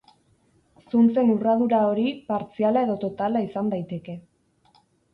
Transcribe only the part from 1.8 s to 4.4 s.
hori partziala edo totala izan daiteke.